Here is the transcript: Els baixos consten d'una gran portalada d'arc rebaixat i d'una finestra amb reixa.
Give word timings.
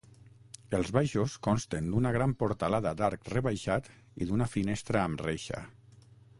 Els 0.77 0.87
baixos 0.95 1.35
consten 1.47 1.91
d'una 1.91 2.15
gran 2.17 2.33
portalada 2.41 2.95
d'arc 3.03 3.31
rebaixat 3.35 3.93
i 4.23 4.31
d'una 4.33 4.51
finestra 4.59 5.07
amb 5.07 5.27
reixa. 5.31 5.65